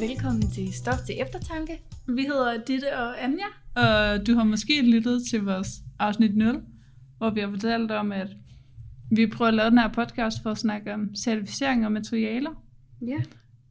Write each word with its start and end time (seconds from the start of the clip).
velkommen 0.00 0.50
til 0.50 0.72
Stof 0.72 0.98
til 1.06 1.14
Eftertanke. 1.18 1.82
Vi 2.06 2.22
hedder 2.22 2.64
Ditte 2.64 2.98
og 2.98 3.24
Anja, 3.24 3.44
og 3.74 4.26
du 4.26 4.34
har 4.34 4.44
måske 4.44 4.82
lyttet 4.82 5.22
til 5.30 5.42
vores 5.42 5.68
afsnit 5.98 6.36
0, 6.36 6.62
hvor 7.18 7.30
vi 7.30 7.40
har 7.40 7.50
fortalt 7.50 7.90
om, 7.90 8.12
at 8.12 8.28
vi 9.10 9.26
prøver 9.26 9.48
at 9.48 9.54
lave 9.54 9.70
den 9.70 9.78
her 9.78 9.88
podcast 9.88 10.42
for 10.42 10.50
at 10.50 10.58
snakke 10.58 10.94
om 10.94 11.14
certificering 11.14 11.86
og 11.86 11.92
materialer. 11.92 12.50
Ja. 13.06 13.18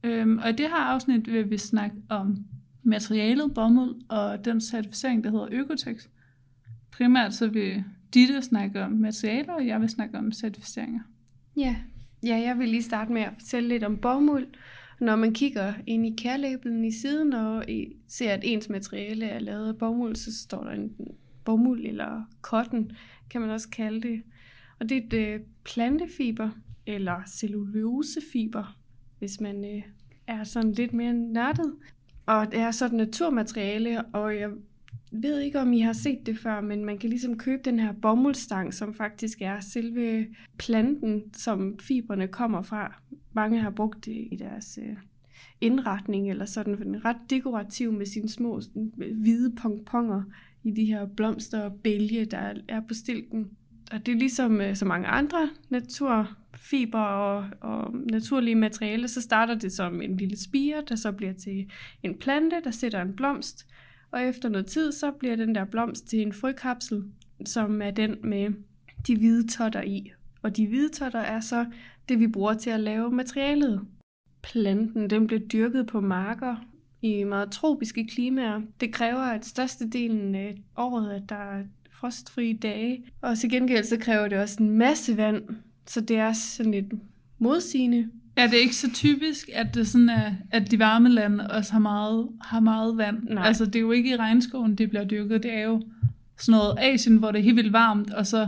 Øhm, 0.04 0.38
og 0.38 0.50
i 0.50 0.52
det 0.52 0.68
her 0.68 0.76
afsnit 0.76 1.32
vil 1.32 1.50
vi 1.50 1.58
snakke 1.58 1.96
om 2.10 2.38
materialet 2.84 3.54
bomuld 3.54 3.96
og 4.10 4.46
den 4.46 4.62
certificering, 4.62 5.24
der 5.24 5.32
hedder 5.32 5.48
Økotex. 5.52 6.08
Primært 6.92 7.34
så 7.34 7.48
vil 7.48 7.84
Ditte 8.14 8.42
snakke 8.42 8.84
om 8.84 8.92
materialer, 8.92 9.54
og 9.54 9.68
jeg 9.68 9.82
vil 9.82 9.90
snakke 9.90 10.18
om 10.18 10.32
certificeringer. 10.32 11.02
Ja. 11.58 11.76
ja, 12.24 12.38
jeg 12.38 12.60
vil 12.60 12.70
lige 12.70 12.84
starte 12.84 13.12
med 13.12 13.22
at 13.22 13.34
fortælle 13.40 13.70
lidt 13.70 13.84
om 13.84 13.98
bomuld. 13.98 14.48
Når 15.00 15.16
man 15.16 15.34
kigger 15.34 15.74
ind 15.88 16.06
i 16.06 16.16
kærlabelen 16.18 16.86
i 16.86 16.92
siden 16.92 17.34
og 17.34 17.70
i- 17.70 17.96
ser, 18.08 18.34
at 18.34 18.40
ens 18.44 18.70
materiale 18.70 19.26
er 19.26 19.40
lavet 19.40 19.68
af 19.68 19.78
bomuld, 19.78 20.16
så 20.16 20.38
står 20.44 20.64
der 20.64 20.72
enten 20.72 21.08
bomuld 21.46 21.86
eller 21.86 22.24
cotton, 22.42 22.92
kan 23.30 23.42
man 23.42 23.50
også 23.50 23.70
kalde 23.70 24.02
det. 24.02 24.22
Og 24.80 24.90
det 24.90 24.98
er 24.98 25.02
et 25.08 25.14
øh, 25.14 25.40
plantefiber 25.64 26.50
eller 26.86 27.16
cellulosefiber, 27.28 28.78
hvis 29.20 29.42
man 29.42 29.66
øh, 29.76 29.82
er 30.28 30.44
sådan 30.44 30.72
lidt 30.72 30.94
mere 30.94 31.14
nørdet. 31.14 31.74
Og 32.26 32.52
det 32.52 32.60
er 32.60 32.72
sådan 32.72 33.00
et 33.00 33.08
naturmateriale, 33.08 34.06
og 34.06 34.36
jeg 34.40 34.50
ved 35.12 35.40
ikke, 35.40 35.60
om 35.60 35.74
I 35.74 35.80
har 35.80 35.94
set 35.94 36.26
det 36.26 36.40
før, 36.40 36.62
men 36.62 36.86
man 36.86 36.98
kan 36.98 37.10
ligesom 37.10 37.38
købe 37.38 37.62
den 37.66 37.80
her 37.80 37.94
bomuldstang, 38.02 38.74
som 38.74 38.94
faktisk 38.94 39.42
er 39.42 39.60
selve 39.60 40.28
planten, 40.58 41.24
som 41.34 41.80
fiberne 41.80 42.28
kommer 42.28 42.62
fra. 42.62 43.02
Mange 43.34 43.60
har 43.60 43.70
brugt 43.70 44.06
det 44.06 44.28
i 44.32 44.36
deres 44.40 44.80
øh, 44.82 44.96
indretning, 45.62 46.30
eller 46.30 46.46
sådan, 46.46 46.78
for 46.78 46.84
den 46.84 46.96
er 46.96 47.06
ret 47.06 47.30
dekorativ 47.30 47.94
med 47.94 48.06
sine 48.06 48.30
små 48.30 48.62
sådan, 48.62 48.92
hvide 49.16 49.56
pongponger 49.56 50.24
i 50.64 50.72
de 50.72 50.86
her 50.86 51.06
blomster 51.06 51.62
og 51.62 51.74
bælge, 51.84 52.26
der 52.26 52.54
er 52.68 52.82
på 52.88 52.94
stilken. 52.94 53.50
Og 53.92 54.06
det 54.06 54.12
er 54.12 54.20
ligesom 54.20 54.62
øh, 54.62 54.76
så 54.76 54.86
mange 54.86 55.08
andre 55.08 55.50
naturfiber 55.70 57.00
og, 57.00 57.46
og 57.62 57.96
naturlige 58.12 58.56
materialer, 58.56 59.08
så 59.08 59.22
starter 59.22 59.56
det 59.56 59.72
som 59.72 60.02
en 60.02 60.18
lille 60.18 60.38
spire, 60.38 60.84
der 60.90 60.96
så 60.96 61.12
bliver 61.12 61.34
til 61.34 61.72
en 62.04 62.18
plante, 62.18 62.56
der 62.64 62.72
sætter 62.72 63.02
en 63.02 63.16
blomst, 63.16 63.68
og 64.12 64.24
efter 64.24 64.50
noget 64.50 64.66
tid, 64.66 64.92
så 64.92 65.12
bliver 65.12 65.36
den 65.36 65.56
der 65.56 65.66
blomst 65.66 66.08
til 66.08 66.22
en 66.22 66.34
frøkapsel, 66.34 67.04
som 67.46 67.82
er 67.82 67.92
den 67.92 68.16
med 68.24 68.50
de 69.08 69.18
hvide 69.18 69.48
totter 69.48 69.82
i. 69.82 70.12
Og 70.42 70.58
de 70.58 70.68
hvide 70.68 70.90
totter 70.90 71.20
er 71.20 71.40
så 71.40 71.66
det, 72.10 72.20
vi 72.20 72.28
bruger 72.28 72.54
til 72.54 72.70
at 72.70 72.80
lave 72.80 73.12
materialet. 73.12 73.82
Planten, 74.42 75.10
den 75.10 75.28
bliver 75.28 75.40
dyrket 75.40 75.88
på 75.88 76.02
marker 76.02 76.56
i 77.02 77.24
meget 77.24 77.52
tropiske 77.52 78.08
klimaer. 78.08 78.62
Det 78.80 78.94
kræver, 78.94 79.20
at 79.20 79.46
størstedelen 79.46 80.36
af 80.36 80.62
året, 80.78 81.12
at 81.12 81.30
der 81.30 81.36
er 81.36 81.64
frostfrie 81.92 82.54
dage. 82.54 83.04
Og 83.22 83.38
til 83.38 83.50
gengæld, 83.50 83.84
så 83.84 83.98
kræver 83.98 84.28
det 84.28 84.38
også 84.38 84.64
en 84.64 84.70
masse 84.70 85.18
vand. 85.18 85.44
Så 85.86 86.02
det 86.02 86.18
er 86.18 86.34
sådan 86.34 86.72
lidt 86.72 86.94
modsigende. 87.40 88.10
Er 88.40 88.48
det 88.48 88.58
ikke 88.58 88.76
så 88.76 88.92
typisk, 88.94 89.50
at 89.54 89.76
det 89.76 89.88
sådan 89.88 90.10
er, 90.10 90.32
at 90.52 90.72
de 90.72 90.80
varme 90.80 91.10
lande 91.10 91.48
også 91.52 91.72
har 91.72 91.80
meget, 91.80 92.30
har 92.42 92.60
meget 92.60 92.98
vand? 92.98 93.24
Nej. 93.24 93.48
Altså, 93.48 93.66
det 93.66 93.76
er 93.76 93.80
jo 93.80 93.92
ikke 93.92 94.10
i 94.10 94.16
regnskoven, 94.16 94.76
det 94.76 94.90
bliver 94.90 95.06
dyrket. 95.06 95.44
Det 95.44 95.54
er 95.54 95.64
jo 95.64 95.82
sådan 96.38 96.60
noget 96.60 96.78
Asien, 96.80 97.18
hvor 97.18 97.32
det 97.32 97.40
er 97.40 97.44
helt 97.44 97.56
vildt 97.56 97.74
varmt, 97.74 98.14
og 98.14 98.28
så 98.28 98.48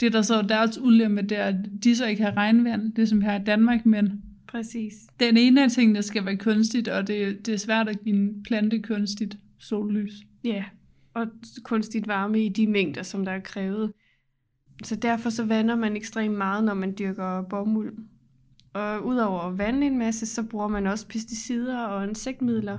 det, 0.00 0.12
der 0.12 0.22
så 0.22 0.34
er 0.34 0.42
deres 0.42 0.78
ulempe, 0.78 1.22
det 1.22 1.38
er, 1.38 1.44
at 1.44 1.54
de 1.84 1.96
så 1.96 2.06
ikke 2.06 2.22
har 2.22 2.36
regnvand, 2.36 2.92
det 2.92 3.08
som 3.08 3.20
vi 3.20 3.24
har 3.24 3.38
i 3.38 3.44
Danmark, 3.44 3.86
men 3.86 4.22
Præcis. 4.46 4.94
den 5.20 5.36
ene 5.36 5.64
af 5.64 5.70
tingene 5.70 6.02
skal 6.02 6.24
være 6.24 6.36
kunstigt, 6.36 6.88
og 6.88 7.06
det, 7.06 7.46
det 7.46 7.54
er 7.54 7.58
svært 7.58 7.88
at 7.88 8.00
give 8.04 8.16
en 8.16 8.42
plante 8.42 8.82
kunstigt 8.82 9.38
sollys. 9.58 10.12
Ja, 10.44 10.64
og 11.14 11.26
kunstigt 11.62 12.08
varme 12.08 12.44
i 12.44 12.48
de 12.48 12.66
mængder, 12.66 13.02
som 13.02 13.24
der 13.24 13.32
er 13.32 13.40
krævet. 13.40 13.92
Så 14.84 14.96
derfor 14.96 15.30
så 15.30 15.44
vander 15.44 15.76
man 15.76 15.96
ekstremt 15.96 16.34
meget, 16.34 16.64
når 16.64 16.74
man 16.74 16.94
dyrker 16.98 17.42
bomuld. 17.42 17.94
Og 18.76 19.06
udover 19.06 19.40
at 19.40 19.58
vande 19.58 19.86
en 19.86 19.98
masse, 19.98 20.26
så 20.26 20.42
bruger 20.42 20.68
man 20.68 20.86
også 20.86 21.08
pesticider 21.08 21.78
og 21.78 22.08
insektmidler, 22.08 22.78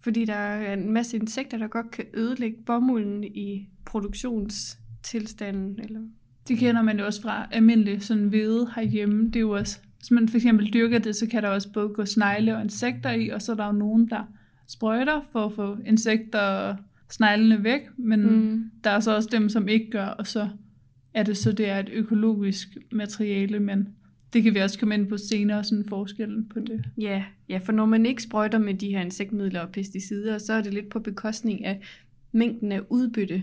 fordi 0.00 0.24
der 0.24 0.34
er 0.34 0.72
en 0.72 0.92
masse 0.92 1.16
insekter, 1.16 1.58
der 1.58 1.68
godt 1.68 1.90
kan 1.90 2.04
ødelægge 2.14 2.56
bomulden 2.66 3.24
i 3.24 3.68
produktionstilstanden. 3.84 5.80
Eller... 5.82 6.00
Det 6.48 6.58
kender 6.58 6.82
man 6.82 6.98
jo 6.98 7.06
også 7.06 7.22
fra 7.22 7.48
almindelig 7.50 8.02
sådan 8.02 8.28
hvede 8.28 8.70
herhjemme. 8.74 9.26
Det 9.26 9.36
er 9.36 9.40
jo 9.40 9.50
også, 9.50 9.78
hvis 9.98 10.10
man 10.10 10.28
for 10.28 10.36
eksempel 10.36 10.72
dyrker 10.72 10.98
det, 10.98 11.16
så 11.16 11.26
kan 11.26 11.42
der 11.42 11.48
også 11.48 11.72
både 11.72 11.88
gå 11.88 12.04
snegle 12.04 12.56
og 12.56 12.62
insekter 12.62 13.10
i, 13.10 13.28
og 13.28 13.42
så 13.42 13.52
er 13.52 13.56
der 13.56 13.66
jo 13.66 13.72
nogen, 13.72 14.08
der 14.10 14.22
sprøjter 14.68 15.20
for 15.32 15.46
at 15.46 15.52
få 15.52 15.76
insekter 15.86 16.40
og 16.40 16.76
sneglene 17.10 17.64
væk, 17.64 17.80
men 17.96 18.22
mm. 18.22 18.70
Der 18.84 18.90
er 18.90 19.00
så 19.00 19.16
også 19.16 19.28
dem, 19.32 19.48
som 19.48 19.68
ikke 19.68 19.90
gør, 19.90 20.06
og 20.06 20.26
så 20.26 20.48
er 21.14 21.22
det 21.22 21.36
så, 21.36 21.52
det 21.52 21.68
er 21.68 21.78
et 21.78 21.88
økologisk 21.92 22.68
materiale, 22.92 23.60
men 23.60 23.88
det 24.34 24.42
kan 24.42 24.54
vi 24.54 24.58
også 24.58 24.78
komme 24.78 24.94
ind 24.94 25.08
på 25.08 25.16
senere, 25.16 25.64
sådan 25.64 25.84
forskellen 25.88 26.48
på 26.48 26.60
det. 26.60 26.84
Ja, 26.98 27.24
ja, 27.48 27.58
for 27.58 27.72
når 27.72 27.86
man 27.86 28.06
ikke 28.06 28.22
sprøjter 28.22 28.58
med 28.58 28.74
de 28.74 28.90
her 28.90 29.00
insektmidler 29.00 29.60
og 29.60 29.72
pesticider, 29.72 30.38
så 30.38 30.52
er 30.52 30.62
det 30.62 30.74
lidt 30.74 30.88
på 30.88 31.00
bekostning 31.00 31.64
af 31.64 31.80
mængden 32.32 32.72
af 32.72 32.80
udbytte. 32.90 33.42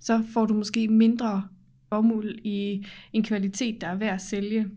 Så 0.00 0.22
får 0.32 0.46
du 0.46 0.54
måske 0.54 0.88
mindre 0.88 1.48
bomuld 1.90 2.38
i 2.44 2.86
en 3.12 3.22
kvalitet, 3.22 3.80
der 3.80 3.86
er 3.86 3.94
værd 3.94 4.14
at 4.14 4.20
sælge. 4.20 4.70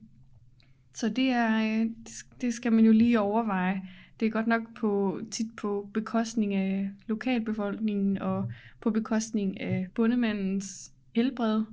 Så 0.93 1.09
det, 1.09 1.29
er, 1.29 1.57
øh, 1.57 1.85
det 1.85 2.25
det 2.41 2.53
skal 2.53 2.73
man 2.73 2.85
jo 2.85 2.91
lige 2.91 3.19
overveje. 3.19 3.81
Det 4.19 4.25
er 4.25 4.29
godt 4.29 4.47
nok 4.47 4.61
på, 4.75 5.21
tit 5.31 5.47
på 5.57 5.89
bekostning 5.93 6.55
af 6.55 6.89
lokalbefolkningen 7.07 8.17
og 8.17 8.51
på 8.81 8.89
bekostning 8.89 9.61
af 9.61 9.87
bondemandens 9.95 10.91
helbred, 11.15 11.63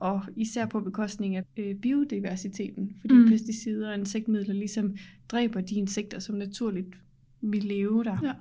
og 0.00 0.20
især 0.36 0.66
på 0.66 0.80
bekostning 0.80 1.36
af 1.36 1.44
øh, 1.56 1.74
biodiversiteten, 1.74 2.90
fordi 3.00 3.14
Mm. 3.14 3.28
pesticider 3.28 3.88
og 3.88 3.94
insektmidler 3.98 4.54
ligesom 4.54 4.96
dræber 5.28 5.60
de 5.60 5.74
insekter, 5.74 6.18
som 6.18 6.34
naturligt 6.34 6.86
vil 7.40 7.64
leve 7.64 8.04
der. 8.04 8.16
Ja. 8.22 8.32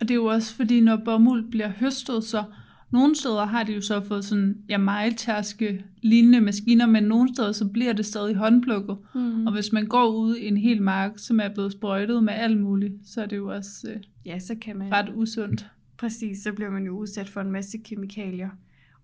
Og 0.00 0.08
det 0.08 0.10
er 0.10 0.14
jo 0.14 0.24
også 0.24 0.54
fordi, 0.54 0.80
når 0.80 0.96
bomuld 1.04 1.50
bliver 1.50 1.68
høstet, 1.68 2.24
så 2.24 2.44
nogle 2.90 3.14
steder 3.16 3.44
har 3.44 3.62
de 3.64 3.72
jo 3.72 3.80
så 3.80 4.00
fået 4.00 4.24
sådan, 4.24 4.56
ja, 4.68 4.78
majtærske 4.78 5.84
lignende 6.02 6.40
maskiner, 6.40 6.86
men 6.86 7.02
nogle 7.04 7.34
steder 7.34 7.52
så 7.52 7.68
bliver 7.68 7.92
det 7.92 8.06
stadig 8.06 8.34
håndplukket. 8.36 8.96
Mm. 9.14 9.46
Og 9.46 9.52
hvis 9.52 9.72
man 9.72 9.86
går 9.86 10.06
ude 10.16 10.40
i 10.40 10.46
en 10.48 10.56
hel 10.56 10.82
mark, 10.82 11.12
som 11.16 11.40
er 11.40 11.48
blevet 11.54 11.72
sprøjtet 11.72 12.24
med 12.24 12.32
alt 12.32 12.60
muligt, 12.60 12.94
så 13.04 13.22
er 13.22 13.26
det 13.26 13.36
jo 13.36 13.48
også 13.54 13.90
øh, 13.94 14.00
Ja, 14.26 14.38
så 14.38 14.54
kan 14.60 14.76
man... 14.78 14.92
ret 14.92 15.12
usundt. 15.14 15.66
Præcis, 15.98 16.42
så 16.42 16.52
bliver 16.52 16.70
man 16.70 16.84
jo 16.86 16.98
udsat 16.98 17.28
for 17.28 17.40
en 17.40 17.50
masse 17.50 17.78
kemikalier. 17.78 18.48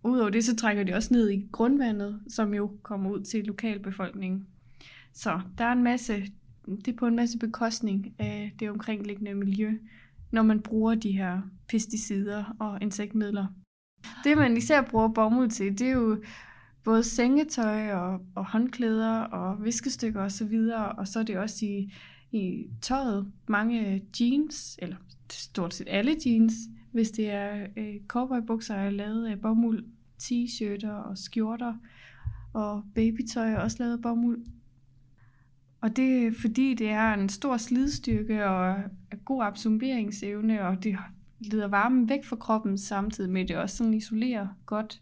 Udover 0.04 0.30
det, 0.30 0.44
så 0.44 0.56
trækker 0.56 0.84
de 0.84 0.94
også 0.94 1.14
ned 1.14 1.30
i 1.30 1.48
grundvandet, 1.52 2.20
som 2.28 2.54
jo 2.54 2.70
kommer 2.82 3.10
ud 3.10 3.22
til 3.22 3.44
lokalbefolkningen. 3.44 4.46
Så 5.12 5.40
der 5.58 5.64
er 5.64 5.72
en 5.72 5.82
masse, 5.82 6.26
det 6.66 6.88
er 6.88 6.96
på 6.96 7.06
en 7.06 7.16
masse 7.16 7.38
bekostning 7.38 8.14
af 8.18 8.52
det 8.60 8.70
omkringliggende 8.70 9.34
miljø, 9.34 9.72
når 10.30 10.42
man 10.42 10.60
bruger 10.60 10.94
de 10.94 11.12
her 11.12 11.40
pesticider 11.68 12.56
og 12.58 12.78
insektmidler. 12.82 13.46
Det 14.24 14.36
man 14.36 14.56
især 14.56 14.82
bruger 14.82 15.08
bomuld 15.08 15.50
til, 15.50 15.78
det 15.78 15.88
er 15.88 15.92
jo 15.92 16.22
både 16.84 17.02
sengetøj 17.02 17.92
og, 17.92 18.20
og 18.34 18.46
håndklæder 18.46 19.18
og 19.18 19.64
viskestykker 19.64 20.20
osv., 20.20 20.24
og, 20.24 20.32
så 20.32 20.44
videre, 20.44 20.92
og 20.92 21.08
så 21.08 21.18
er 21.18 21.22
det 21.22 21.38
også 21.38 21.66
i, 21.66 21.92
i 22.32 22.66
tøjet. 22.82 23.32
Mange 23.48 24.04
jeans, 24.20 24.78
eller 24.82 24.96
stort 25.30 25.74
set 25.74 25.86
alle 25.90 26.16
jeans, 26.26 26.52
hvis 26.92 27.10
det 27.10 27.30
er 27.30 27.66
øh, 27.76 27.94
cowboybukser, 28.08 28.74
er 28.74 28.90
lavet 28.90 29.26
af 29.26 29.40
bomuld, 29.40 29.84
t-shirter 30.22 30.92
og 30.92 31.18
skjorter, 31.18 31.74
og 32.52 32.84
babytøj 32.94 33.50
er 33.50 33.58
også 33.58 33.76
lavet 33.80 33.92
af 33.92 34.02
bomuld. 34.02 34.44
Og 35.80 35.96
det 35.96 36.26
er 36.26 36.32
fordi, 36.40 36.74
det 36.74 36.88
er 36.88 37.14
en 37.14 37.28
stor 37.28 37.56
slidstyrke 37.56 38.46
og 38.46 38.76
god 39.24 39.44
absorberingsevne, 39.44 40.62
og 40.62 40.84
det 40.84 40.96
leder 41.40 41.68
varmen 41.68 42.08
væk 42.08 42.24
fra 42.24 42.36
kroppen, 42.36 42.78
samtidig 42.78 43.30
med 43.30 43.42
at 43.42 43.48
det 43.48 43.56
også 43.56 43.76
sådan 43.76 43.94
isolerer 43.94 44.48
godt. 44.66 45.00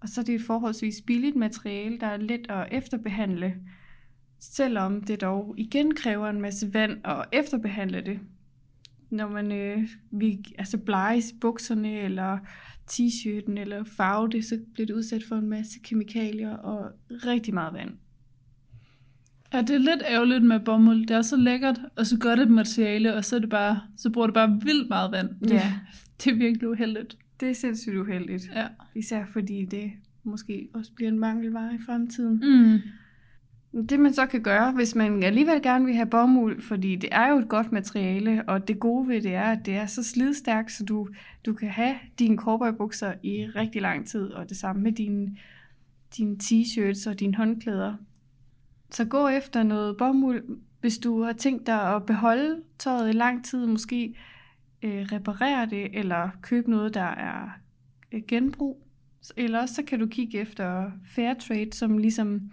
Og 0.00 0.08
så 0.08 0.20
er 0.20 0.24
det 0.24 0.34
et 0.34 0.42
forholdsvis 0.42 1.02
billigt 1.06 1.36
materiale, 1.36 1.98
der 1.98 2.06
er 2.06 2.16
let 2.16 2.50
at 2.50 2.68
efterbehandle, 2.72 3.56
selvom 4.38 5.02
det 5.02 5.20
dog 5.20 5.54
igen 5.58 5.94
kræver 5.94 6.28
en 6.28 6.40
masse 6.40 6.74
vand 6.74 7.06
at 7.06 7.24
efterbehandle 7.32 8.00
det. 8.00 8.20
Når 9.10 9.28
man 9.28 9.52
øh, 9.52 9.88
vi, 10.10 10.44
altså 10.58 10.78
bleges 10.78 11.34
bukserne, 11.40 12.00
eller 12.00 12.38
t-shirten, 12.90 13.58
eller 13.58 13.84
farve 13.84 14.28
det, 14.28 14.44
så 14.44 14.58
bliver 14.74 14.86
det 14.86 14.94
udsat 14.94 15.24
for 15.24 15.36
en 15.36 15.48
masse 15.48 15.78
kemikalier 15.84 16.50
og 16.56 16.90
rigtig 17.10 17.54
meget 17.54 17.74
vand. 17.74 17.90
Ja, 19.52 19.60
det 19.62 19.70
er 19.70 19.78
lidt 19.78 20.02
ærgerligt 20.08 20.44
med 20.44 20.60
bomuld. 20.60 21.06
Det 21.06 21.16
er 21.16 21.22
så 21.22 21.36
lækkert, 21.36 21.80
og 21.96 22.06
så 22.06 22.18
godt 22.18 22.40
et 22.40 22.50
materiale, 22.50 23.14
og 23.14 23.24
så, 23.24 23.36
er 23.36 23.40
det 23.40 23.50
bare, 23.50 23.80
så 23.96 24.10
bruger 24.10 24.26
det 24.26 24.34
bare 24.34 24.60
vildt 24.64 24.88
meget 24.88 25.12
vand. 25.12 25.28
Det, 25.40 25.50
Ja. 25.50 25.72
det 26.24 26.32
er 26.32 26.36
virkelig 26.36 26.68
uheldigt. 26.68 27.16
Det 27.40 27.50
er 27.50 27.54
sindssygt 27.54 27.96
uheldigt. 27.96 28.50
Ja. 28.54 28.66
Især 28.94 29.24
fordi 29.32 29.64
det 29.64 29.92
måske 30.24 30.68
også 30.74 30.92
bliver 30.92 31.10
en 31.10 31.18
mangelvare 31.18 31.74
i 31.74 31.78
fremtiden. 31.86 32.34
Mm. 32.42 32.78
Det 33.72 34.00
man 34.00 34.14
så 34.14 34.26
kan 34.26 34.42
gøre, 34.42 34.72
hvis 34.72 34.94
man 34.94 35.22
alligevel 35.22 35.62
gerne 35.62 35.84
vil 35.84 35.94
have 35.94 36.06
bomuld, 36.06 36.62
fordi 36.62 36.96
det 36.96 37.08
er 37.12 37.28
jo 37.28 37.38
et 37.38 37.48
godt 37.48 37.72
materiale, 37.72 38.44
og 38.48 38.68
det 38.68 38.78
gode 38.78 39.08
ved 39.08 39.22
det 39.22 39.34
er, 39.34 39.44
at 39.44 39.66
det 39.66 39.74
er 39.74 39.86
så 39.86 40.02
slidstærkt, 40.02 40.72
så 40.72 40.84
du, 40.84 41.08
du 41.46 41.52
kan 41.52 41.68
have 41.68 41.94
dine 42.18 42.36
cowboybukser 42.36 43.14
i 43.22 43.46
rigtig 43.46 43.82
lang 43.82 44.06
tid, 44.06 44.30
og 44.30 44.48
det 44.48 44.56
samme 44.56 44.82
med 44.82 44.92
dine, 44.92 45.36
dine 46.16 46.36
t-shirts 46.42 47.10
og 47.10 47.20
dine 47.20 47.34
håndklæder. 47.34 47.94
Så 48.90 49.04
gå 49.04 49.28
efter 49.28 49.62
noget 49.62 49.96
bomuld, 49.96 50.44
hvis 50.80 50.98
du 50.98 51.22
har 51.22 51.32
tænkt 51.32 51.66
dig 51.66 51.94
at 51.94 52.06
beholde 52.06 52.62
tøjet 52.78 53.08
i 53.08 53.12
lang 53.12 53.44
tid, 53.44 53.66
måske 53.66 54.14
øh, 54.82 55.06
reparere 55.12 55.66
det, 55.66 55.98
eller 55.98 56.30
købe 56.42 56.70
noget, 56.70 56.94
der 56.94 57.02
er 57.02 57.48
øh, 58.12 58.22
genbrug. 58.28 58.82
Eller 59.36 59.60
også 59.60 59.74
så 59.74 59.82
kan 59.82 59.98
du 59.98 60.06
kigge 60.06 60.38
efter 60.38 60.90
fair 61.14 61.34
trade, 61.34 61.72
som 61.72 61.98
ligesom 61.98 62.50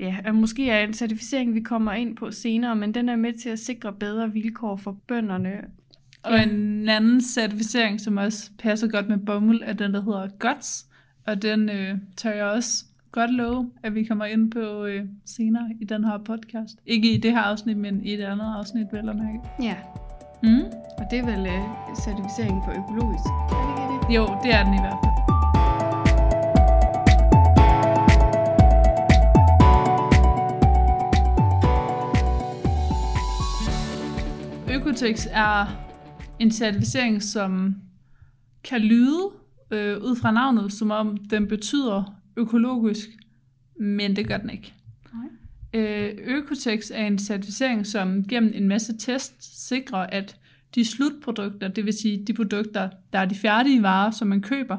ja, 0.00 0.16
er 0.24 0.32
måske 0.32 0.70
er 0.70 0.84
en 0.84 0.94
certificering, 0.94 1.54
vi 1.54 1.60
kommer 1.60 1.92
ind 1.92 2.16
på 2.16 2.30
senere, 2.30 2.76
men 2.76 2.94
den 2.94 3.08
er 3.08 3.16
med 3.16 3.32
til 3.32 3.48
at 3.48 3.58
sikre 3.58 3.92
bedre 3.92 4.32
vilkår 4.32 4.76
for 4.76 4.96
bønderne. 5.08 5.50
Og 6.22 6.42
en 6.42 6.88
anden 6.88 7.20
certificering, 7.20 8.00
som 8.00 8.16
også 8.16 8.50
passer 8.58 8.88
godt 8.88 9.08
med 9.08 9.18
bomuld, 9.18 9.60
er 9.64 9.72
den, 9.72 9.94
der 9.94 10.02
hedder 10.02 10.28
GOTS, 10.38 10.86
og 11.26 11.42
den 11.42 11.68
øh, 11.68 11.94
tør 12.16 12.30
jeg 12.32 12.44
også 12.44 12.84
godt 13.12 13.34
love, 13.34 13.70
at 13.82 13.94
vi 13.94 14.04
kommer 14.04 14.24
ind 14.24 14.50
på 14.50 14.84
øh, 14.84 15.04
senere 15.26 15.70
i 15.80 15.84
den 15.84 16.04
her 16.04 16.18
podcast. 16.18 16.78
Ikke 16.86 17.14
i 17.14 17.16
det 17.16 17.30
her 17.32 17.40
afsnit, 17.40 17.76
men 17.76 18.04
i 18.04 18.14
et 18.14 18.20
andet 18.20 18.54
afsnit, 18.58 18.86
vel 18.92 19.08
at 19.08 19.16
mærke. 19.16 19.38
Ja, 19.62 19.76
Mm? 20.42 20.62
og 20.98 21.04
det 21.10 21.18
er 21.18 21.24
vel 21.26 21.46
øh, 21.46 21.96
certificering 22.04 22.62
for 22.64 22.72
økologisk. 22.82 23.24
Er 23.50 23.86
det 23.86 23.94
ikke 23.94 24.06
det? 24.08 24.16
Jo, 24.16 24.24
det 24.42 24.54
er 24.54 24.64
den 24.64 24.74
i 24.74 24.82
hvert 24.84 24.98
fald. 25.04 25.17
Økotex 34.98 35.26
er 35.30 35.66
en 36.38 36.50
certificering, 36.50 37.22
som 37.22 37.74
kan 38.64 38.80
lyde 38.80 39.30
øh, 39.70 39.98
ud 39.98 40.16
fra 40.16 40.30
navnet, 40.30 40.72
som 40.72 40.90
om 40.90 41.16
den 41.16 41.48
betyder 41.48 42.20
økologisk, 42.36 43.08
men 43.80 44.16
det 44.16 44.28
gør 44.28 44.36
den 44.36 44.50
ikke. 44.50 44.74
Nej. 45.12 45.80
Øh, 45.82 46.18
Økotex 46.24 46.90
er 46.94 47.06
en 47.06 47.18
certificering, 47.18 47.86
som 47.86 48.24
gennem 48.24 48.52
en 48.54 48.68
masse 48.68 48.96
test 48.98 49.68
sikrer, 49.68 49.98
at 49.98 50.36
de 50.74 50.84
slutprodukter, 50.84 51.68
det 51.68 51.84
vil 51.84 51.92
sige 51.92 52.24
de 52.26 52.32
produkter, 52.32 52.88
der 53.12 53.18
er 53.18 53.24
de 53.24 53.34
færdige 53.34 53.82
varer, 53.82 54.10
som 54.10 54.28
man 54.28 54.42
køber, 54.42 54.76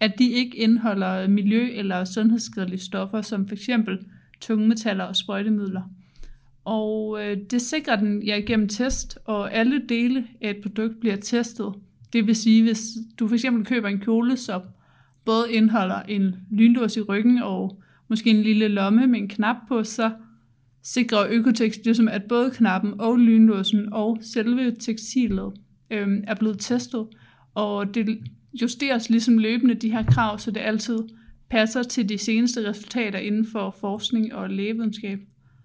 at 0.00 0.18
de 0.18 0.30
ikke 0.30 0.56
indeholder 0.56 1.28
miljø- 1.28 1.72
eller 1.72 2.04
sundhedsskadelige 2.04 2.80
stoffer, 2.80 3.22
som 3.22 3.48
f.eks. 3.48 3.70
tungmetaller 4.40 5.04
og 5.04 5.16
sprøjtemidler. 5.16 5.82
Og 6.70 7.18
øh, 7.22 7.36
det 7.50 7.62
sikrer 7.62 7.96
den 7.96 8.22
ja, 8.22 8.40
gennem 8.46 8.68
test, 8.68 9.18
og 9.24 9.54
alle 9.54 9.82
dele 9.88 10.26
af 10.40 10.50
et 10.50 10.56
produkt 10.62 11.00
bliver 11.00 11.16
testet. 11.16 11.72
Det 12.12 12.26
vil 12.26 12.36
sige, 12.36 12.62
hvis 12.62 12.82
du 13.18 13.28
for 13.28 13.34
eksempel 13.34 13.66
køber 13.66 13.88
en 13.88 14.00
kjole, 14.00 14.36
som 14.36 14.62
både 15.24 15.52
indeholder 15.52 16.02
en 16.02 16.36
lynlås 16.50 16.96
i 16.96 17.00
ryggen 17.00 17.38
og 17.38 17.82
måske 18.08 18.30
en 18.30 18.42
lille 18.42 18.68
lomme 18.68 19.06
med 19.06 19.18
en 19.20 19.28
knap 19.28 19.56
på, 19.68 19.84
så 19.84 20.10
sikrer 20.82 21.26
Økotex 21.30 21.76
ligesom, 21.84 22.08
at 22.08 22.22
både 22.24 22.50
knappen 22.50 23.00
og 23.00 23.18
lynlåsen 23.18 23.92
og 23.92 24.18
selve 24.20 24.76
tekstilet 24.80 25.52
øhm, 25.90 26.24
er 26.26 26.34
blevet 26.34 26.58
testet. 26.58 27.06
Og 27.54 27.94
det 27.94 28.18
justeres 28.62 29.10
ligesom 29.10 29.38
løbende 29.38 29.74
de 29.74 29.92
her 29.92 30.02
krav, 30.02 30.38
så 30.38 30.50
det 30.50 30.60
altid 30.60 30.98
passer 31.48 31.82
til 31.82 32.08
de 32.08 32.18
seneste 32.18 32.68
resultater 32.68 33.18
inden 33.18 33.46
for 33.46 33.76
forskning 33.80 34.34
og 34.34 34.50
lægevidenskab. 34.50 35.18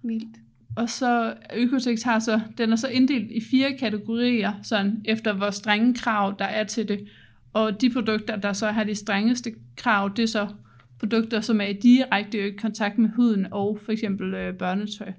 Vildt. 0.04 0.45
Og 0.76 0.90
så 0.90 1.34
Økotex 1.56 2.02
har 2.02 2.20
så, 2.20 2.42
den 2.58 2.72
er 2.72 2.76
så 2.76 2.88
inddelt 2.88 3.32
i 3.32 3.42
fire 3.42 3.78
kategorier, 3.78 4.54
sådan 4.64 5.02
efter 5.06 5.34
hvor 5.34 5.50
strenge 5.50 5.94
krav 5.94 6.36
der 6.40 6.46
er 6.46 6.64
til 6.64 6.88
det. 6.88 7.08
Og 7.54 7.82
de 7.82 7.90
produkter, 7.90 8.36
der 8.36 8.54
så 8.54 8.68
har 8.68 8.84
de 8.84 8.96
strengeste 8.96 9.52
krav, 9.78 10.12
det 10.16 10.24
er 10.24 10.28
så 10.28 10.48
produkter, 11.00 11.42
som 11.42 11.62
er 11.62 11.66
i 11.66 11.74
direkte 11.74 12.52
kontakt 12.52 12.98
med 12.98 13.10
huden 13.10 13.48
og 13.52 13.80
for 13.86 13.92
eksempel 13.92 14.34
øh, 14.34 14.54
børnetøj. 14.54 15.12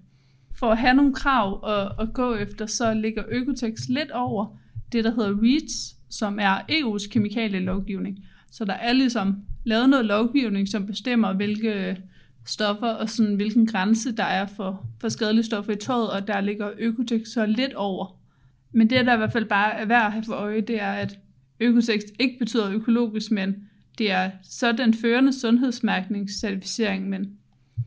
For 0.59 0.71
at 0.71 0.79
have 0.79 0.95
nogle 0.95 1.15
krav 1.15 1.69
at, 1.69 2.07
at 2.07 2.15
gå 2.15 2.35
efter, 2.35 2.67
så 2.67 2.95
ligger 2.95 3.23
Økotex 3.29 3.89
lidt 3.89 4.11
over 4.11 4.57
det, 4.93 5.05
der 5.05 5.11
hedder 5.11 5.43
REACH, 5.43 5.97
som 6.11 6.39
er 6.41 6.59
EU's 6.71 7.09
kemikalielovgivning. 7.09 8.19
Så 8.51 8.65
der 8.65 8.73
er 8.73 8.93
ligesom 8.93 9.37
lavet 9.65 9.89
noget 9.89 10.05
lovgivning, 10.05 10.69
som 10.69 10.87
bestemmer, 10.87 11.33
hvilke 11.33 11.97
stoffer 12.47 12.89
og 12.89 13.11
sådan, 13.11 13.35
hvilken 13.35 13.67
grænse 13.67 14.13
der 14.13 14.25
er 14.25 14.47
for, 14.47 14.87
for 15.01 15.09
skadelige 15.09 15.45
stoffer 15.45 15.73
i 15.73 15.77
tøjet, 15.77 16.11
og 16.11 16.27
der 16.27 16.41
ligger 16.41 16.71
Økotex 16.79 17.29
så 17.29 17.47
lidt 17.47 17.75
over. 17.75 18.19
Men 18.73 18.91
det, 18.91 19.07
der 19.07 19.15
i 19.15 19.17
hvert 19.17 19.33
fald 19.33 19.45
bare 19.45 19.73
er 19.75 19.85
værd 19.87 20.07
at 20.07 20.13
have 20.13 20.25
for 20.25 20.35
øje, 20.35 20.61
det 20.61 20.83
er, 20.83 20.93
at 20.93 21.19
Økotex 21.61 22.01
ikke 22.19 22.39
betyder 22.39 22.71
økologisk, 22.71 23.31
men 23.31 23.57
det 23.99 24.11
er 24.11 24.31
så 24.43 24.73
den 24.73 24.95
førende 24.95 25.33
sundhedsmærkningscertificering, 25.33 27.09
men 27.09 27.39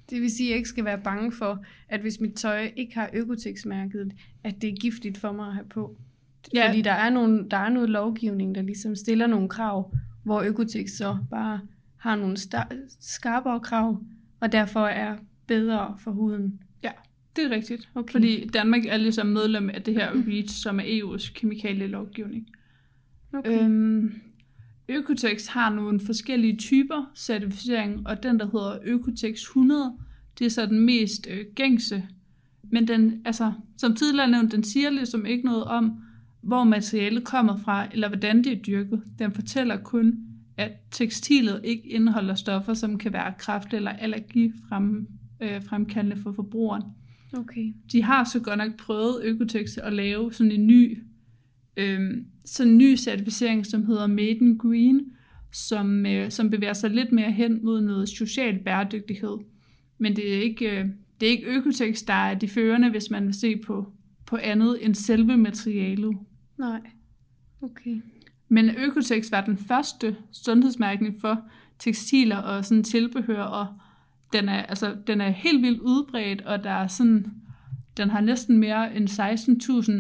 Det 0.10 0.22
vil 0.22 0.32
sige, 0.32 0.48
at 0.48 0.50
jeg 0.50 0.58
ikke 0.58 0.70
skal 0.70 0.86
være 0.86 0.98
bange 1.04 1.32
for, 1.32 1.66
at 1.90 2.02
hvis 2.02 2.20
mit 2.20 2.34
tøj 2.34 2.72
ikke 2.76 2.94
har 2.96 3.10
Økotex-mærket, 3.14 4.12
at 4.44 4.62
det 4.62 4.70
er 4.70 4.76
giftigt 4.76 5.18
for 5.18 5.32
mig 5.32 5.48
at 5.48 5.54
have 5.54 5.66
på. 5.66 5.96
Ja. 6.54 6.68
Fordi 6.68 6.82
der 6.82 6.92
er, 6.92 7.10
nogle, 7.10 7.50
der 7.52 7.58
er 7.58 7.70
noget 7.70 7.90
lovgivning, 7.90 8.56
der 8.56 8.62
ligesom 8.62 8.96
stiller 8.96 9.28
nogle 9.28 9.50
krav, 9.50 9.94
hvor 10.24 10.42
Økotex 10.42 10.90
så 10.90 11.18
bare 11.30 11.60
har 11.98 12.16
nogle 12.16 12.38
star- 12.38 12.76
skarpere 13.00 13.60
krav, 13.60 14.02
og 14.40 14.52
derfor 14.52 14.88
er 14.88 15.18
bedre 15.48 15.96
for 16.04 16.12
huden. 16.12 16.60
det 17.36 17.46
er 17.46 17.50
rigtigt. 17.50 17.90
Okay. 17.96 18.12
Fordi 18.12 18.48
Danmark 18.54 18.86
er 18.86 18.98
ligesom 18.98 19.28
medlem 19.28 19.70
af 19.70 19.82
det 19.82 19.94
her 19.94 20.12
REACH, 20.28 20.50
som 20.50 20.80
er 20.80 20.84
EU's 20.84 21.34
kemikalielovgivning. 21.34 22.48
Okay. 23.34 23.64
Øhm, 23.64 24.14
Økotex 24.90 25.48
har 25.48 25.70
nogle 25.70 26.00
forskellige 26.00 26.58
typer 26.58 27.12
certificering, 27.16 28.08
og 28.08 28.24
den, 28.24 28.40
der 28.40 28.46
hedder 28.46 28.78
Økotex 28.84 29.42
100, 29.42 29.94
det 30.40 30.46
er 30.46 30.50
så 30.50 30.66
den 30.66 30.80
mest 30.80 31.28
øh, 31.30 31.46
gængse. 31.56 32.04
Men 32.64 32.88
den, 32.88 33.22
altså, 33.26 33.54
som 33.78 33.96
tidligere 33.96 34.32
nævnt, 34.32 34.52
den 34.52 34.64
siger 34.64 34.90
ligesom 34.90 35.26
ikke 35.26 35.46
noget 35.46 35.64
om, 35.64 36.02
hvor 36.42 36.64
materialet 36.64 37.24
kommer 37.24 37.58
fra, 37.58 37.88
eller 37.92 38.08
hvordan 38.08 38.44
det 38.44 38.52
er 38.52 38.62
dyrket. 38.62 39.04
Den 39.20 39.34
fortæller 39.34 39.78
kun, 39.78 40.29
at 40.60 40.72
tekstilet 40.92 41.62
ikke 41.64 41.88
indeholder 41.88 42.36
stoffer, 42.36 42.74
som 42.74 42.98
kan 42.98 43.14
være 43.14 43.34
kræft- 43.40 43.74
eller 43.74 43.92
allergifrem, 43.92 45.08
øh, 45.42 45.64
fremkaldende 45.64 46.18
for 46.18 46.32
forbrugeren. 46.32 46.84
okay. 47.34 47.74
De 47.92 48.04
har 48.04 48.24
så 48.24 48.40
godt 48.40 48.58
nok 48.58 48.78
prøvet 48.78 49.22
Økotex 49.24 49.78
at 49.78 49.94
lave 49.94 50.34
sådan 50.34 50.52
en 50.52 50.68
ny, 50.68 51.04
øhm, 51.78 52.26
sådan 52.46 52.72
en 52.72 52.78
ny 52.78 52.98
certificering, 52.98 53.66
som 53.66 53.86
hedder 53.86 54.08
Made 54.08 54.30
in 54.30 54.58
Green, 54.58 55.12
som, 55.52 56.06
øh, 56.06 56.32
som 56.32 56.50
bevæger 56.50 56.74
sig 56.74 56.90
lidt 56.90 57.12
mere 57.12 57.32
hen 57.32 57.66
mod 57.66 57.82
noget 57.82 58.10
social 58.10 58.60
bæredygtighed. 58.60 59.38
Men 59.98 60.16
det 60.16 60.36
er 60.36 60.42
ikke, 60.42 60.80
øh, 60.80 60.86
det 61.20 61.28
er 61.28 61.32
ikke 61.32 61.48
Økotex, 61.48 62.06
der 62.08 62.14
er 62.14 62.34
de 62.34 62.48
førende, 62.48 62.90
hvis 62.90 63.10
man 63.10 63.26
vil 63.26 63.34
se 63.34 63.58
på, 63.58 63.92
på 64.26 64.38
andet 64.44 64.86
end 64.86 64.96
selve 64.96 65.38
materialet. 65.38 66.18
Nej. 66.58 66.80
Okay. 67.62 68.02
Men 68.50 68.70
Økotex 68.70 69.32
var 69.32 69.42
den 69.42 69.58
første 69.58 70.16
sundhedsmærkning 70.32 71.22
for 71.22 71.42
tekstiler 71.80 72.38
og 72.38 72.66
sådan 72.66 72.84
tilbehør, 72.84 73.44
og 73.44 73.68
den 74.34 74.50
er, 74.50 74.62
altså, 74.62 74.96
den 75.08 75.22
er 75.22 75.30
helt 75.30 75.62
vildt 75.62 75.80
udbredt, 75.80 76.42
og 76.42 76.64
der 76.64 76.72
er 76.72 76.88
sådan, 76.88 77.26
den 77.98 78.10
har 78.10 78.22
næsten 78.22 78.58
mere 78.58 78.96
end 78.96 79.10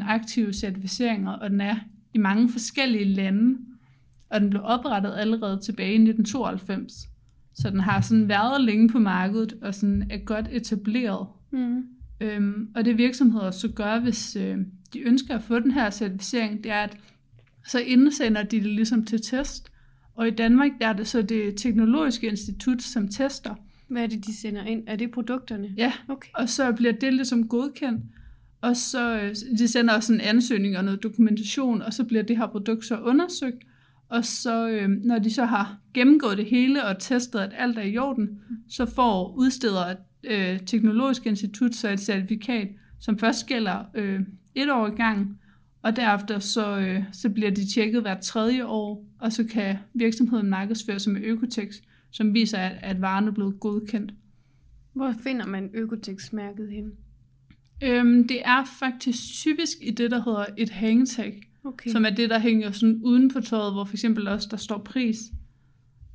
16.000 0.01 0.11
aktive 0.11 0.53
certificeringer, 0.53 1.31
og 1.31 1.49
den 1.49 1.61
er 1.61 1.75
i 2.13 2.17
mange 2.17 2.49
forskellige 2.49 3.05
lande, 3.05 3.57
og 4.29 4.41
den 4.41 4.49
blev 4.49 4.61
oprettet 4.65 5.13
allerede 5.17 5.59
tilbage 5.63 5.91
i 5.91 6.09
1992. 6.09 6.93
Så 7.53 7.69
den 7.69 7.79
har 7.79 8.01
sådan 8.01 8.29
været 8.29 8.61
længe 8.61 8.89
på 8.89 8.99
markedet, 8.99 9.53
og 9.61 9.75
sådan 9.75 10.07
er 10.09 10.17
godt 10.17 10.47
etableret. 10.51 11.27
Mm. 11.51 11.83
Øhm, 12.21 12.69
og 12.75 12.85
det 12.85 12.97
virksomheder 12.97 13.51
så 13.51 13.67
gør, 13.67 13.99
hvis 13.99 14.35
øh, 14.35 14.57
de 14.93 14.99
ønsker 14.99 15.35
at 15.35 15.43
få 15.43 15.59
den 15.59 15.71
her 15.71 15.89
certificering, 15.89 16.63
det 16.63 16.71
er, 16.71 16.81
at 16.81 16.97
så 17.67 17.79
indsender 17.79 18.43
de 18.43 18.57
det 18.57 18.65
ligesom 18.65 19.05
til 19.05 19.21
test. 19.21 19.69
Og 20.15 20.27
i 20.27 20.31
Danmark 20.31 20.71
der 20.81 20.87
er 20.87 20.93
det 20.93 21.07
så 21.07 21.21
det 21.21 21.55
teknologiske 21.57 22.27
institut, 22.27 22.81
som 22.81 23.07
tester. 23.07 23.55
Hvad 23.87 24.03
er 24.03 24.07
det, 24.07 24.25
de 24.25 24.37
sender 24.41 24.63
ind? 24.63 24.83
Er 24.87 24.95
det 24.95 25.11
produkterne? 25.11 25.73
Ja, 25.77 25.93
Okay. 26.07 26.29
og 26.33 26.49
så 26.49 26.71
bliver 26.71 26.93
det 26.93 27.13
ligesom 27.13 27.47
godkendt. 27.47 28.03
Og 28.61 28.77
så 28.77 29.19
øh, 29.21 29.35
de 29.57 29.67
sender 29.67 29.93
også 29.93 30.13
en 30.13 30.21
ansøgning 30.21 30.77
og 30.77 30.83
noget 30.83 31.03
dokumentation, 31.03 31.81
og 31.81 31.93
så 31.93 32.03
bliver 32.03 32.23
det 32.23 32.37
her 32.37 32.47
produkt 32.47 32.85
så 32.85 32.99
undersøgt. 32.99 33.63
Og 34.09 34.25
så 34.25 34.69
øh, 34.69 34.89
når 34.89 35.19
de 35.19 35.33
så 35.33 35.45
har 35.45 35.77
gennemgået 35.93 36.37
det 36.37 36.45
hele 36.45 36.85
og 36.85 36.99
testet, 36.99 37.39
at 37.39 37.51
alt 37.57 37.77
er 37.77 37.81
i 37.81 37.97
orden, 37.97 38.41
så 38.69 38.85
får 38.85 39.33
udsteder 39.37 39.95
øh, 40.23 40.59
Teknologisk 40.59 41.25
Institut 41.25 41.75
så 41.75 41.89
et 41.89 41.99
certifikat, 41.99 42.67
som 42.99 43.19
først 43.19 43.47
gælder 43.47 43.83
øh, 43.95 44.19
et 44.55 44.71
år 44.71 44.87
i 44.87 44.95
gang, 44.95 45.39
og 45.81 45.95
derefter 45.95 46.39
så, 46.39 46.79
øh, 46.79 47.03
så 47.11 47.29
bliver 47.29 47.49
de 47.51 47.73
tjekket 47.73 48.01
hver 48.01 48.19
tredje 48.19 48.65
år, 48.65 49.05
og 49.19 49.33
så 49.33 49.43
kan 49.43 49.77
virksomheden 49.93 50.49
markedsføre 50.49 50.99
sig 50.99 51.13
med 51.13 51.21
Økotex, 51.21 51.75
som 52.11 52.33
viser, 52.33 52.57
at, 52.57 52.77
at 52.81 53.01
varen 53.01 53.27
er 53.27 53.31
blevet 53.31 53.59
godkendt. 53.59 54.13
Hvor 54.93 55.13
finder 55.23 55.45
man 55.45 55.69
Økotex-mærket 55.73 56.69
hen? 56.71 56.91
Øhm, 57.83 58.27
det 58.27 58.41
er 58.45 58.65
faktisk 58.79 59.33
typisk 59.33 59.77
i 59.81 59.91
det, 59.91 60.11
der 60.11 60.23
hedder 60.23 60.45
et 60.57 60.69
hangtag, 60.69 61.41
Okay. 61.63 61.91
som 61.91 62.05
er 62.05 62.09
det, 62.09 62.29
der 62.29 62.39
hænger 62.39 62.71
sådan 62.71 63.01
uden 63.03 63.33
på 63.33 63.41
tøjet, 63.41 63.73
hvor 63.73 63.83
for 63.83 63.93
eksempel 63.93 64.27
også 64.27 64.47
der 64.51 64.57
står 64.57 64.77
pris. 64.77 65.17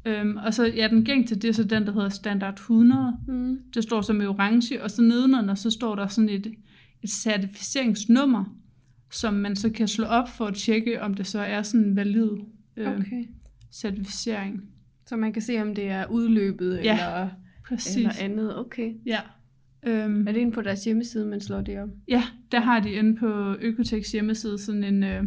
Øhm, 0.06 0.37
og 0.37 0.54
så, 0.54 0.64
ja, 0.64 0.88
den 0.88 1.04
gængte, 1.04 1.35
det 1.35 1.49
er 1.49 1.52
så 1.52 1.64
den, 1.64 1.87
der 1.87 1.92
hedder 1.92 2.09
standard 2.09 2.54
100. 2.54 3.16
Mm. 3.28 3.59
Det 3.75 3.83
står 3.83 4.00
som 4.00 4.21
i 4.21 4.26
orange, 4.26 4.83
og 4.83 4.90
så 4.90 5.02
nedenunder, 5.02 5.54
så 5.54 5.71
står 5.71 5.94
der 5.94 6.06
sådan 6.06 6.28
et, 6.28 6.47
et 7.02 7.11
certificeringsnummer, 7.11 8.44
som 9.14 9.35
man 9.35 9.56
så 9.56 9.71
kan 9.71 9.88
slå 9.88 10.04
op 10.04 10.28
for 10.28 10.47
at 10.47 10.54
tjekke, 10.54 11.02
om 11.02 11.14
det 11.14 11.26
så 11.26 11.38
er 11.40 11.62
sådan 11.62 11.87
en 11.87 11.97
valid 11.97 12.30
øh, 12.76 12.88
okay. 12.92 13.25
Certificering. 13.73 14.62
Så 15.06 15.16
man 15.16 15.33
kan 15.33 15.42
se, 15.42 15.62
om 15.62 15.75
det 15.75 15.88
er 15.88 16.06
udløbet 16.06 16.80
Ja, 16.85 16.92
eller, 16.92 17.28
Præcis. 17.68 17.97
eller 17.97 18.11
andet. 18.21 18.59
Okay. 18.59 18.92
Ja. 19.06 19.21
Øhm, 19.87 20.28
Er 20.28 20.33
det 20.33 20.40
inde 20.40 20.52
på 20.52 20.62
deres 20.62 20.85
hjemmeside, 20.85 21.26
man 21.26 21.40
slår 21.40 21.61
det 21.61 21.80
op? 21.83 21.88
ja, 22.09 22.23
der 22.52 22.61
har 22.61 22.80
de 22.80 22.90
inde 22.92 23.16
på 23.16 23.54
Økotex 23.61 24.12
hjemmeside 24.12 24.59
sådan 24.59 24.85
en, 24.85 25.02
øh, 25.02 25.25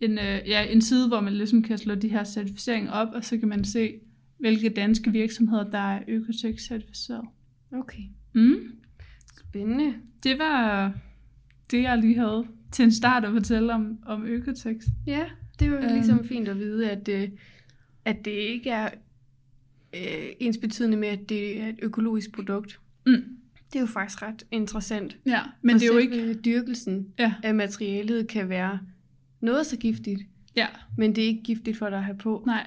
en, 0.00 0.10
øh, 0.18 0.40
ja, 0.48 0.62
en 0.62 0.80
side, 0.80 1.08
hvor 1.08 1.20
man 1.20 1.32
ligesom 1.32 1.62
kan 1.62 1.78
slå 1.78 1.94
de 1.94 2.08
her 2.08 2.24
certificeringer 2.24 2.92
op, 2.92 3.08
og 3.14 3.24
så 3.24 3.38
kan 3.38 3.48
man 3.48 3.64
se, 3.64 3.92
hvilke 4.38 4.68
danske 4.68 5.12
virksomheder, 5.12 5.70
der 5.70 5.78
er 5.78 6.02
Økotex 6.08 6.60
certificeret. 6.60 7.24
Okay. 7.72 8.02
Mm. 8.34 8.54
Spændende. 9.48 9.94
Det 10.22 10.38
var 10.38 10.92
det, 11.70 11.82
jeg 11.82 11.98
lige 11.98 12.18
havde 12.18 12.46
til 12.72 12.82
en 12.84 12.92
start 12.92 13.24
at 13.24 13.32
fortælle 13.32 13.72
om, 13.72 13.98
om 14.06 14.26
Økotex. 14.26 14.84
Ja, 15.06 15.24
det 15.60 15.70
var 15.70 15.76
Øhm. 15.76 15.84
øhm. 15.86 15.94
ligesom 15.94 16.24
fint 16.24 16.48
at 16.48 16.58
vide, 16.58 16.90
at, 16.90 17.08
øh, 17.08 17.28
at 18.04 18.24
det 18.24 18.30
ikke 18.30 18.70
er 18.70 18.88
øh, 19.96 20.26
ens 20.40 20.58
betydende 20.58 20.96
med, 20.96 21.08
at 21.08 21.28
det 21.28 21.60
er 21.62 21.68
et 21.68 21.78
økologisk 21.82 22.32
produkt. 22.32 22.80
Mm. 23.06 23.12
Det 23.72 23.76
er 23.76 23.80
jo 23.80 23.86
faktisk 23.86 24.22
ret 24.22 24.46
interessant. 24.50 25.16
Ja, 25.26 25.40
men 25.62 25.74
det 25.76 25.82
er 25.82 25.86
jo 25.86 25.96
ikke... 25.98 26.34
dyrkelsen 26.34 27.06
Ja, 27.18 27.34
af 27.42 27.54
materialet 27.54 28.28
kan 28.28 28.48
være 28.48 28.78
noget 29.40 29.66
så 29.66 29.76
giftigt, 29.76 30.20
ja, 30.56 30.66
men 30.96 31.14
det 31.16 31.24
er 31.24 31.28
ikke 31.28 31.42
giftigt 31.42 31.76
for 31.78 31.88
dig 31.90 31.98
at 31.98 32.04
have 32.04 32.18
på. 32.18 32.42
nej. 32.46 32.66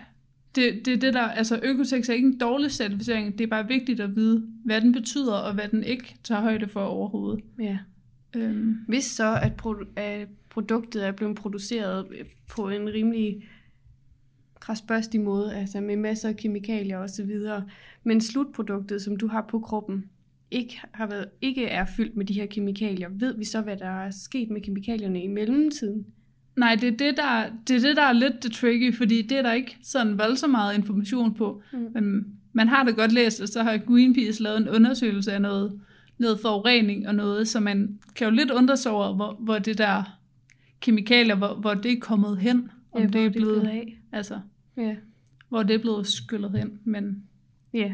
Det, 0.56 0.86
det 0.86 0.94
er 0.94 0.98
det 0.98 1.14
der, 1.14 1.22
altså 1.22 1.60
Økotex 1.64 2.10
er 2.10 2.14
ikke 2.14 2.28
en 2.28 2.38
dårlig 2.38 2.72
certificering, 2.72 3.38
det 3.38 3.44
er 3.44 3.48
bare 3.48 3.68
vigtigt 3.68 4.00
at 4.00 4.16
vide, 4.16 4.48
hvad 4.66 4.82
den 4.82 4.92
betyder, 4.92 5.34
og 5.34 5.54
hvad 5.54 5.68
den 5.68 5.84
ikke 5.84 6.16
tager 6.24 6.42
højde 6.42 6.68
for 6.68 6.82
overhovedet. 6.82 7.44
Ja. 7.60 7.78
Øhm, 8.36 8.78
Hvis 8.88 9.04
så, 9.04 9.40
at, 9.42 9.52
produ- 9.62 9.94
at 9.96 10.28
produktet 10.50 11.08
er 11.08 11.12
blevet 11.12 11.36
produceret 11.36 12.06
på 12.50 12.70
en 12.70 12.90
rimelig 12.90 13.50
krasbørstig 14.60 15.22
måde, 15.22 15.56
altså 15.56 15.82
med 15.82 15.98
masser 15.98 16.30
af 16.30 16.38
kemikalier 16.38 16.98
og 16.98 17.10
så 17.10 17.24
videre, 17.24 17.64
men 18.04 18.22
slutproduktet, 18.22 19.02
som 19.02 19.18
du 19.18 19.28
har 19.28 19.46
på 19.50 19.60
kroppen, 19.60 20.06
ikke, 20.52 20.82
har 20.92 21.08
været, 21.08 21.26
ikke 21.42 21.66
er 21.66 21.86
fyldt 21.98 22.16
med 22.16 22.26
de 22.26 22.34
her 22.34 22.46
kemikalier, 22.46 23.10
ved 23.12 23.38
vi 23.38 23.46
så, 23.46 23.62
hvad 23.62 23.78
der 23.78 24.06
er 24.06 24.12
sket 24.12 24.50
med 24.50 24.62
kemikalierne 24.62 25.24
i 25.24 25.28
mellemtiden? 25.28 26.06
nej, 26.56 26.76
det 26.82 26.88
er 26.88 26.98
det, 26.98 27.18
der, 27.18 27.46
det 27.68 27.76
er 27.76 27.80
det, 27.80 27.98
der 27.98 28.04
er 28.04 28.14
lidt 28.14 28.44
det 28.44 28.52
tricky, 28.52 28.96
fordi 28.96 29.22
det 29.22 29.38
er 29.38 29.42
der 29.42 29.54
ikke 29.54 29.78
sådan 29.84 30.18
voldsomt 30.18 30.52
meget 30.52 30.78
information 30.78 31.34
på. 31.34 31.62
Mm. 31.74 31.88
Men 31.94 32.26
man 32.54 32.68
har 32.68 32.84
da 32.84 32.92
godt 32.92 33.12
læst, 33.12 33.42
og 33.42 33.48
så 33.48 33.64
har 33.64 33.78
Greenpeace 33.78 34.44
lavet 34.44 34.58
en 34.58 34.70
undersøgelse 34.70 35.32
af 35.34 35.42
noget, 35.42 35.80
noget 36.24 36.40
forurening 36.40 37.08
og 37.08 37.16
noget, 37.16 37.48
så 37.48 37.60
man 37.60 38.00
kan 38.16 38.28
jo 38.28 38.34
lidt 38.34 38.52
undre 38.52 38.78
sig 38.78 38.92
over, 38.92 39.14
hvor, 39.16 39.34
hvor 39.40 39.60
det 39.60 39.78
der 39.78 40.18
kemikalier, 40.80 41.36
hvor, 41.36 41.56
hvor 41.56 41.74
det 41.74 41.92
er 41.92 42.00
kommet 42.00 42.38
hen, 42.38 42.70
om 42.92 43.02
Ja, 43.02 43.08
det 43.08 43.14
hvor 43.16 43.26
er 43.26 43.30
blevet, 43.30 43.68
af. 43.68 44.00
altså, 44.12 44.40
Ja. 44.78 44.96
hvor 45.50 45.64
det 45.64 45.74
er 45.76 45.80
blevet 45.80 46.08
skyllet 46.08 46.52
hen, 46.52 46.80
men 46.84 47.24
ja. 47.74 47.94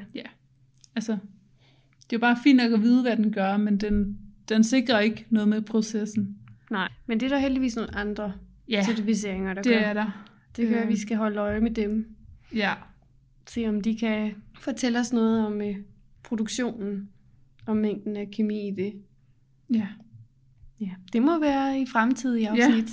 altså, 0.95 1.11
det 2.03 2.13
er 2.13 2.17
jo 2.17 2.19
bare 2.19 2.37
fint 2.43 2.57
nok 2.57 2.71
at 2.71 2.81
vide, 2.81 3.01
hvad 3.01 3.17
den 3.17 3.33
gør, 3.33 3.57
men 3.57 3.77
den, 3.77 4.19
den 4.49 4.63
sikrer 4.63 4.99
ikke 4.99 5.25
noget 5.29 5.47
med 5.49 5.61
processen. 5.61 6.37
Nej, 6.71 6.89
men 7.07 7.19
det 7.19 7.25
er 7.25 7.29
der 7.29 7.39
heldigvis 7.39 7.75
nogle 7.75 7.95
andre 7.95 8.33
Ja, 8.69 8.83
certificeringer, 8.85 9.53
der 9.53 9.61
det 9.61 9.71
gør. 9.71 9.79
er 9.79 9.93
der. 9.93 10.25
Det 10.57 10.69
gør, 10.69 10.81
at 10.81 10.87
vi 10.87 10.93
Øh. 10.93 10.99
skal 10.99 11.17
holde 11.17 11.39
øje 11.39 11.59
med 11.59 11.71
dem. 11.71 12.07
Ja, 12.55 12.73
Se 13.47 13.67
om 13.67 13.81
de 13.81 13.97
kan 13.97 14.31
fortælle 14.59 14.99
os 14.99 15.13
noget 15.13 15.45
om 15.45 15.61
øh, 15.61 15.75
produktionen 16.23 17.09
og 17.69 17.77
mængden 17.77 18.17
af 18.17 18.27
kemi 18.31 18.67
i 18.67 18.71
det. 18.71 18.93
ja. 19.73 19.87
Ja, 20.81 20.89
det 21.13 21.21
må 21.21 21.39
være 21.39 21.81
i 21.81 21.85
fremtidige 21.85 22.55
Ja. 22.55 22.65
afsnit. 22.65 22.89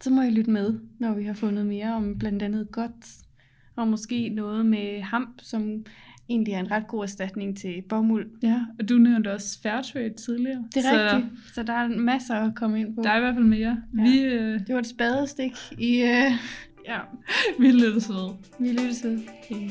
Så 0.00 0.10
må 0.10 0.22
I 0.22 0.30
lytte 0.30 0.50
med, 0.50 0.78
når 0.98 1.14
vi 1.14 1.24
har 1.24 1.34
fundet 1.34 1.66
mere 1.66 1.92
om 1.94 2.18
blandt 2.18 2.42
andet 2.42 2.68
godt. 2.72 3.06
Og 3.76 3.88
måske 3.88 4.28
noget 4.28 4.66
med 4.66 5.00
hamp, 5.02 5.40
som 5.42 5.84
egentlig 6.28 6.54
er 6.54 6.60
en 6.60 6.70
ret 6.70 6.86
god 6.88 7.02
erstatning 7.02 7.56
til 7.56 7.82
bomuld. 7.88 8.30
Ja, 8.42 8.60
og 8.78 8.88
du 8.88 8.94
nævnte 8.98 9.32
også 9.32 9.60
Fairtrade 9.62 10.14
tidligere. 10.14 10.64
Det 10.74 10.76
er 10.76 10.90
så 10.90 11.16
rigtigt. 11.16 11.54
Så 11.54 11.62
der 11.62 11.72
er 11.72 11.88
masser 11.88 12.34
at 12.34 12.54
komme 12.54 12.80
ind 12.80 12.94
på. 12.96 13.02
Der 13.02 13.10
er 13.10 13.16
i 13.16 13.20
hvert 13.20 13.34
fald 13.34 13.44
mere. 13.46 13.82
Ja. 13.98 14.02
Vi, 14.02 14.20
øh, 14.20 14.60
Det 14.66 14.74
var 14.74 14.78
et 14.80 14.86
spadestik 14.86 15.52
i... 15.78 16.00
Øh, 16.02 16.32
ja, 16.90 16.98
vi 17.58 17.70
lidt 17.70 18.02
søde. 18.02 18.36
vi 18.60 18.68
lyttes 18.72 19.04
ved. 19.04 19.20
Okay. 19.44 19.70